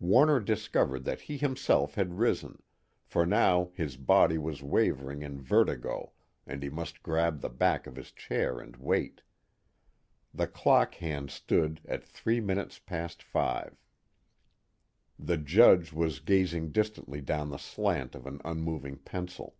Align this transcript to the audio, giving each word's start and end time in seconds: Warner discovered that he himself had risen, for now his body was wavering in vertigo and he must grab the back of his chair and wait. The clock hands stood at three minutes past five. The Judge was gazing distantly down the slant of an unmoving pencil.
Warner 0.00 0.40
discovered 0.40 1.04
that 1.04 1.20
he 1.20 1.36
himself 1.36 1.96
had 1.96 2.18
risen, 2.18 2.62
for 3.04 3.26
now 3.26 3.72
his 3.74 3.98
body 3.98 4.38
was 4.38 4.62
wavering 4.62 5.20
in 5.20 5.38
vertigo 5.38 6.12
and 6.46 6.62
he 6.62 6.70
must 6.70 7.02
grab 7.02 7.42
the 7.42 7.50
back 7.50 7.86
of 7.86 7.94
his 7.96 8.10
chair 8.10 8.58
and 8.58 8.74
wait. 8.76 9.20
The 10.32 10.46
clock 10.46 10.94
hands 10.94 11.34
stood 11.34 11.82
at 11.84 12.02
three 12.08 12.40
minutes 12.40 12.78
past 12.78 13.22
five. 13.22 13.76
The 15.18 15.36
Judge 15.36 15.92
was 15.92 16.20
gazing 16.20 16.72
distantly 16.72 17.20
down 17.20 17.50
the 17.50 17.58
slant 17.58 18.14
of 18.14 18.24
an 18.26 18.40
unmoving 18.46 18.96
pencil. 19.00 19.56